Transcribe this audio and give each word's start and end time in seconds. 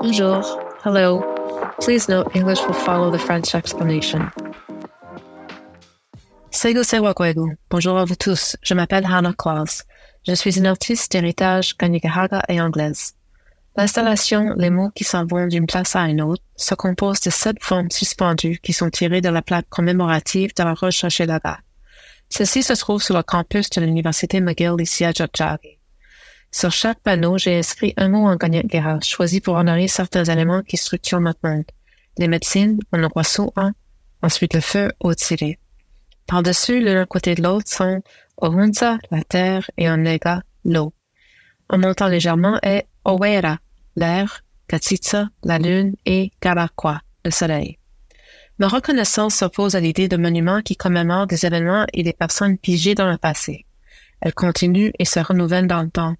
Bonjour. 0.00 0.60
Hello. 0.84 1.22
Please 1.80 2.08
note 2.08 2.28
English 2.34 2.60
will 2.66 2.74
follow 2.74 3.10
the 3.10 3.18
French 3.18 3.54
explanation. 3.54 4.30
Bonjour 7.70 7.98
à 7.98 8.04
vous 8.04 8.14
tous. 8.16 8.56
Je 8.62 8.74
m'appelle 8.74 9.06
Hannah 9.06 9.32
Claus. 9.32 9.82
Je 10.26 10.34
suis 10.34 10.58
une 10.58 10.66
artiste 10.66 11.12
d'héritage 11.12 11.76
Kanikahaga 11.76 12.42
et 12.48 12.60
anglaise. 12.60 13.14
L'installation 13.76 14.54
Les 14.56 14.70
mots 14.70 14.90
qui 14.94 15.04
s'en 15.04 15.24
vont 15.24 15.46
d'une 15.46 15.66
place 15.66 15.96
à 15.96 16.08
une 16.08 16.22
autre 16.22 16.42
se 16.56 16.74
compose 16.74 17.20
de 17.20 17.30
sept 17.30 17.56
formes 17.62 17.90
suspendues 17.90 18.58
qui 18.62 18.72
sont 18.72 18.90
tirées 18.90 19.20
de 19.20 19.28
la 19.28 19.42
plaque 19.42 19.68
commémorative 19.68 20.54
de 20.54 20.62
la 20.62 20.74
roche 20.74 21.04
Hochelaga. 21.04 21.60
Celle-ci 22.28 22.62
se 22.62 22.72
trouve 22.74 23.02
sur 23.02 23.16
le 23.16 23.22
campus 23.22 23.70
de 23.70 23.80
l'Université 23.80 24.40
McGill 24.40 24.76
ici 24.80 25.04
à. 25.04 25.12
Sur 26.50 26.72
chaque 26.72 27.00
panneau, 27.00 27.38
j'ai 27.38 27.58
inscrit 27.58 27.92
un 27.96 28.08
mot 28.08 28.26
en 28.26 28.36
Ganyagera, 28.36 29.00
choisi 29.00 29.40
pour 29.40 29.56
honorer 29.56 29.88
certains 29.88 30.24
éléments 30.24 30.62
qui 30.62 30.76
structurent 30.76 31.20
notre 31.20 31.40
monde. 31.42 31.64
Les 32.18 32.28
médecines, 32.28 32.78
on 32.92 33.02
en 33.02 33.08
voit 33.14 33.24
un, 33.56 33.74
ensuite 34.22 34.54
le 34.54 34.60
feu, 34.60 34.90
au 35.00 35.14
tiré. 35.14 35.58
Par-dessus, 36.26 36.80
l'un 36.80 37.06
côté 37.06 37.34
de 37.34 37.42
l'autre 37.42 37.70
sont 37.70 38.02
Ohunza, 38.40 38.98
la 39.10 39.22
terre, 39.22 39.70
et 39.76 39.90
Onega, 39.90 40.42
l'eau. 40.64 40.92
En 41.68 41.78
montant 41.78 42.08
légèrement 42.08 42.58
est 42.62 42.86
Owera, 43.04 43.58
l'air, 43.96 44.42
Katsitsa, 44.68 45.28
la 45.44 45.58
lune, 45.58 45.94
et 46.04 46.32
Garakwa, 46.42 47.00
le 47.24 47.30
soleil. 47.30 47.78
Ma 48.58 48.68
reconnaissance 48.68 49.34
s'oppose 49.34 49.76
à 49.76 49.80
l'idée 49.80 50.08
de 50.08 50.16
monuments 50.16 50.62
qui 50.62 50.76
commémorent 50.76 51.26
des 51.26 51.44
événements 51.44 51.86
et 51.92 52.02
des 52.02 52.14
personnes 52.14 52.56
pigées 52.56 52.94
dans 52.94 53.10
le 53.10 53.18
passé. 53.18 53.66
Elle 54.20 54.32
continue 54.32 54.92
et 54.98 55.04
se 55.04 55.20
renouvelle 55.20 55.66
dans 55.66 55.82
le 55.82 55.90
temps. 55.90 56.14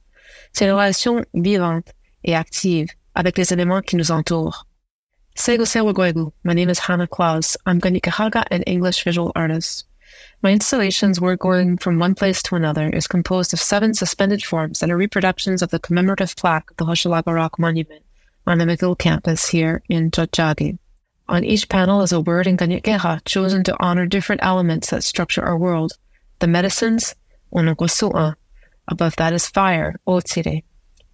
C'est 0.53 0.67
une 0.67 0.73
relation 0.73 1.25
vivante 1.35 1.93
et 2.25 2.35
active 2.35 2.89
avec 3.15 3.39
les 3.39 3.53
éléments 3.53 3.83
qui 3.83 3.97
nous 3.97 4.11
entourent. 4.11 4.67
My 5.47 6.55
name 6.55 6.71
is 6.71 6.79
Hannah 6.79 7.07
Claus. 7.07 7.57
I'm 7.67 7.81
Kanien'kehá:ka, 7.81 8.45
an 8.51 8.63
English 8.63 9.05
visual 9.05 9.33
artist. 9.35 9.87
My 10.43 10.53
installations 10.53 11.21
Where 11.21 11.37
Going 11.37 11.77
from 11.79 11.99
One 11.99 12.15
Place 12.15 12.43
to 12.45 12.57
Another 12.57 12.89
is 12.89 13.07
composed 13.07 13.53
of 13.53 13.61
seven 13.61 13.93
suspended 13.93 14.43
forms 14.43 14.79
that 14.79 14.91
are 14.91 14.97
reproductions 14.97 15.63
of 15.63 15.71
the 15.71 15.79
commemorative 15.79 16.37
plaque 16.37 16.71
of 16.71 16.77
the 16.79 16.87
Hochelaga 16.87 17.35
Rock 17.35 17.59
Monument 17.59 18.03
on 18.47 18.59
the 18.59 18.65
McGill 18.65 18.97
campus 18.97 19.49
here 19.49 19.83
in 19.89 20.11
Tiohtià:ke. 20.11 20.79
On 21.29 21.45
each 21.45 21.69
panel 21.69 22.03
is 22.03 22.13
a 22.13 22.21
word 22.21 22.47
in 22.47 22.57
Kanien'kéha 22.57 23.21
chosen 23.25 23.65
to 23.65 23.77
honor 23.81 24.07
different 24.07 24.43
elements 24.43 24.91
that 24.91 25.03
structure 25.03 25.45
our 25.45 25.59
world. 25.59 25.93
The 26.39 26.47
medicines, 26.47 27.15
Onogosua. 27.53 28.37
Above 28.89 29.17
that 29.17 29.33
is 29.33 29.49
fire, 29.49 29.97
Otsire. 30.07 30.63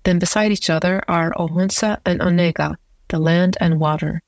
Then 0.05 0.19
beside 0.19 0.53
each 0.53 0.69
other 0.69 1.03
are 1.09 1.33
Ohunsa 1.33 1.99
and 2.05 2.21
Onega, 2.21 2.77
the 3.09 3.19
land 3.19 3.57
and 3.61 3.81
water. 3.81 4.23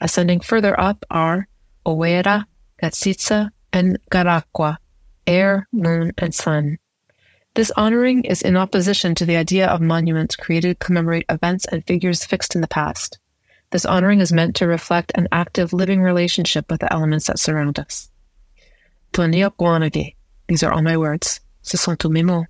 Ascending 0.00 0.40
further 0.40 0.78
up 0.78 1.04
are 1.10 1.48
Owera, 1.84 2.44
Gatsitsa, 2.82 3.50
and 3.72 3.98
Garakwa, 4.10 4.76
air, 5.26 5.66
moon, 5.72 6.12
and 6.18 6.34
sun. 6.34 6.78
This 7.54 7.72
honoring 7.76 8.24
is 8.24 8.42
in 8.42 8.56
opposition 8.56 9.14
to 9.16 9.26
the 9.26 9.36
idea 9.36 9.66
of 9.66 9.80
monuments 9.80 10.36
created 10.36 10.78
to 10.78 10.86
commemorate 10.86 11.26
events 11.28 11.64
and 11.64 11.84
figures 11.86 12.24
fixed 12.24 12.54
in 12.54 12.60
the 12.60 12.68
past. 12.68 13.18
This 13.70 13.84
honoring 13.84 14.20
is 14.20 14.32
meant 14.32 14.54
to 14.56 14.66
reflect 14.66 15.12
an 15.14 15.28
active 15.32 15.72
living 15.72 16.00
relationship 16.00 16.70
with 16.70 16.80
the 16.80 16.92
elements 16.92 17.26
that 17.26 17.38
surround 17.38 17.78
us. 17.78 18.08
These 19.12 20.62
are 20.62 20.72
all 20.72 20.82
my 20.82 20.96
words. 20.96 21.40
Ce 21.62 21.76
sont 21.76 21.98
tous 21.98 22.10
mes 22.10 22.22
mots. 22.22 22.46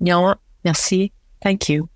Nyawa, 0.00 0.38
merci, 0.64 1.12
thank 1.42 1.68
you. 1.68 1.88